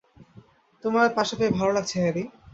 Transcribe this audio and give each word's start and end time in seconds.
তোমায় 0.83 1.11
পাশে 1.17 1.33
পেয়ে 1.39 1.55
ভালো 1.57 1.71
লাগছে, 1.73 1.95
হ্যারি। 2.03 2.23